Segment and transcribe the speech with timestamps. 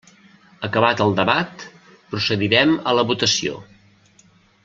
[0.67, 1.65] Acabat el debat,
[2.15, 3.63] procedirem a la votació.